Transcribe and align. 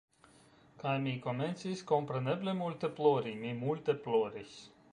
Kaj 0.83 0.93
mi 1.01 1.11
komencis 1.25 1.83
kompreneble 1.91 2.55
multe 2.63 2.91
plori. 3.01 3.35
Mi 3.45 3.53
multe 3.61 3.97
ploris. 4.07 4.57